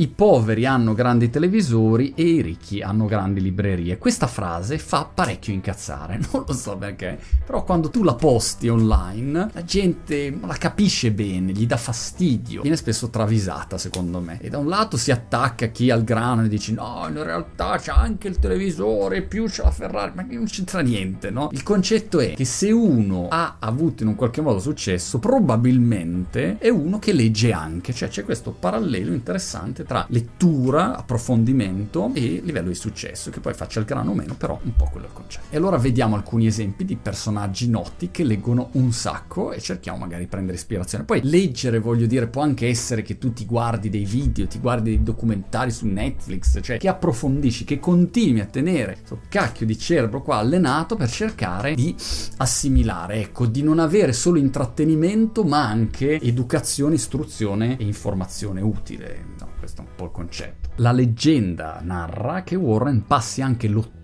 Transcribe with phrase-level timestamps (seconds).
[0.00, 3.98] I poveri hanno grandi televisori e i ricchi hanno grandi librerie.
[3.98, 9.50] Questa frase fa parecchio incazzare, non lo so perché, però quando tu la posti online
[9.52, 14.38] la gente non la capisce bene, gli dà fastidio, viene spesso travisata secondo me.
[14.40, 17.90] E da un lato si attacca chi al grano e dice no, in realtà c'è
[17.90, 21.48] anche il televisore, più c'è la Ferrari, ma non c'entra niente, no?
[21.50, 26.68] Il concetto è che se uno ha avuto in un qualche modo successo, probabilmente è
[26.68, 32.74] uno che legge anche, cioè c'è questo parallelo interessante tra lettura, approfondimento e livello di
[32.74, 35.46] successo, che poi faccia il grano o meno, però un po' quello è il concetto.
[35.48, 40.24] E allora vediamo alcuni esempi di personaggi noti che leggono un sacco e cerchiamo magari
[40.24, 41.04] di prendere ispirazione.
[41.04, 44.90] Poi leggere, voglio dire, può anche essere che tu ti guardi dei video, ti guardi
[44.90, 50.20] dei documentari su Netflix, cioè che approfondisci, che continui a tenere questo cacchio di cerebro
[50.20, 51.96] qua allenato per cercare di
[52.36, 59.24] assimilare, ecco, di non avere solo intrattenimento ma anche educazione, istruzione e informazione utile.
[59.38, 60.70] No, questo è un po' il concetto.
[60.76, 63.97] La leggenda narra che Warren passi anche l'80%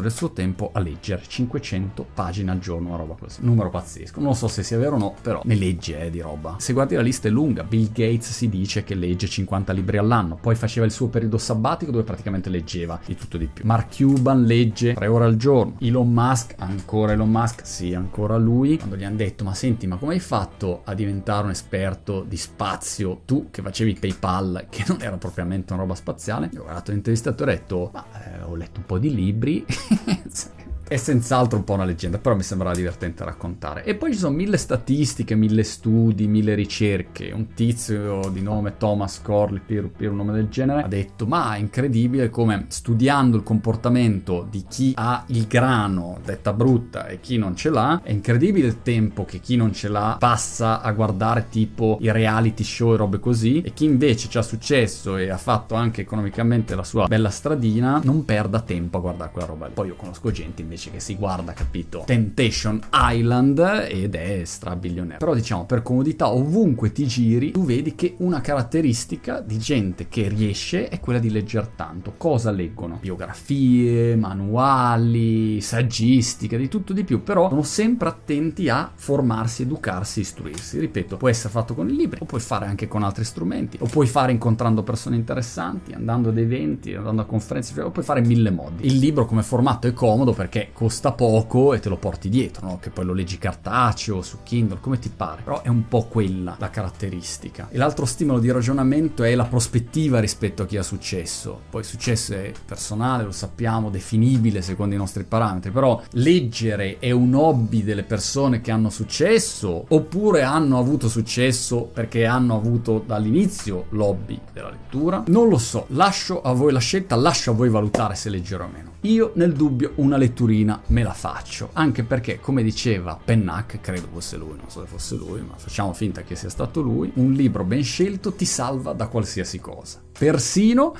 [0.00, 3.40] del suo tempo a leggere 500 pagine al giorno, una roba così.
[3.42, 4.20] Numero pazzesco.
[4.22, 6.56] Non so se sia vero o no, però ne legge eh, di roba.
[6.58, 7.62] Se guardi la lista è lunga.
[7.62, 11.90] Bill Gates si dice che legge 50 libri all'anno, poi faceva il suo periodo sabbatico
[11.90, 13.66] dove praticamente leggeva di tutto di più.
[13.66, 15.74] Mark Cuban legge 3 ore al giorno.
[15.80, 18.78] Elon Musk, ancora Elon Musk, sì, ancora lui.
[18.78, 22.38] Quando gli hanno detto, ma senti, ma come hai fatto a diventare un esperto di
[22.38, 23.20] spazio?
[23.26, 26.48] Tu che facevi PayPal, che non era propriamente una roba spaziale.
[26.56, 29.64] Ho guardato l'intervistatore e ho detto, ma eh, ho letto un po' di libri.
[30.92, 33.84] è senz'altro un po' una leggenda, però mi sembrava divertente raccontare.
[33.84, 37.32] E poi ci sono mille statistiche, mille studi, mille ricerche.
[37.32, 41.58] Un tizio di nome Thomas Corley, per, un nome del genere, ha detto: Ma è
[41.58, 47.56] incredibile come studiando il comportamento di chi ha il grano, detta brutta, e chi non
[47.56, 51.98] ce l'ha, è incredibile il tempo che chi non ce l'ha passa a guardare tipo
[52.00, 55.74] i reality show e robe così, e chi invece ci ha successo e ha fatto
[55.74, 59.70] anche economicamente la sua bella stradina, non perda tempo a guardare quella roba.
[59.72, 62.02] Poi io conosco gente invece che si guarda, capito?
[62.06, 65.18] Temptation Island ed è strabilionario.
[65.18, 70.28] Però diciamo, per comodità, ovunque ti giri, tu vedi che una caratteristica di gente che
[70.28, 72.14] riesce è quella di leggere tanto.
[72.16, 72.98] Cosa leggono?
[73.00, 80.78] Biografie, manuali, saggistica, di tutto di più, però sono sempre attenti a formarsi, educarsi, istruirsi.
[80.78, 83.86] Ripeto, può essere fatto con i libri, o puoi fare anche con altri strumenti, o
[83.86, 88.50] puoi fare incontrando persone interessanti, andando ad eventi, andando a conferenze, o puoi fare mille
[88.50, 88.86] modi.
[88.86, 92.78] Il libro come formato è comodo perché costa poco e te lo porti dietro, no?
[92.80, 95.42] Che poi lo leggi cartaceo, su Kindle, come ti pare.
[95.42, 97.68] Però è un po' quella la caratteristica.
[97.70, 101.60] E l'altro stimolo di ragionamento è la prospettiva rispetto a chi ha successo.
[101.70, 107.34] Poi successo è personale, lo sappiamo, definibile secondo i nostri parametri, però leggere è un
[107.34, 114.38] hobby delle persone che hanno successo oppure hanno avuto successo perché hanno avuto dall'inizio l'hobby
[114.52, 115.22] della lettura?
[115.26, 118.68] Non lo so, lascio a voi la scelta, lascio a voi valutare se leggere o
[118.72, 118.90] meno.
[119.02, 120.16] Io nel dubbio una
[120.52, 124.86] letturina me la faccio, anche perché come diceva Pennac, credo fosse lui, non so se
[124.86, 128.92] fosse lui, ma facciamo finta che sia stato lui, un libro ben scelto ti salva
[128.92, 130.94] da qualsiasi cosa, persino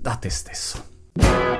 [0.00, 1.55] da te stesso.